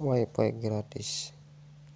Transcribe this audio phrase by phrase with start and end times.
[0.00, 1.32] wifi gratis.